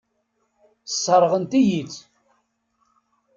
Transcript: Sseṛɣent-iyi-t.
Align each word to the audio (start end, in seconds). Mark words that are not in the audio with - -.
Sseṛɣent-iyi-t. 0.93 1.93